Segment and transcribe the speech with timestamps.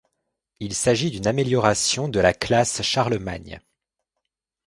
[0.59, 3.61] Il s'agit d'une amélioration de la classe Charlemagne.